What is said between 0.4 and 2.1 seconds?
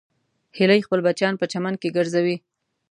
هیلۍ خپل بچیان په چمن کې